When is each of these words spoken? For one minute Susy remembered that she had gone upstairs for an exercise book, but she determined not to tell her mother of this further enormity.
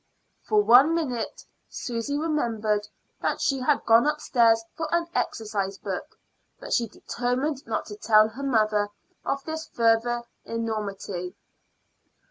For 0.41 0.63
one 0.63 0.95
minute 0.95 1.45
Susy 1.69 2.17
remembered 2.17 2.87
that 3.21 3.39
she 3.39 3.59
had 3.59 3.85
gone 3.85 4.07
upstairs 4.07 4.63
for 4.75 4.91
an 4.91 5.07
exercise 5.13 5.77
book, 5.77 6.17
but 6.59 6.73
she 6.73 6.87
determined 6.87 7.67
not 7.67 7.85
to 7.85 7.95
tell 7.97 8.29
her 8.29 8.41
mother 8.41 8.89
of 9.23 9.43
this 9.43 9.67
further 9.67 10.23
enormity. 10.43 11.35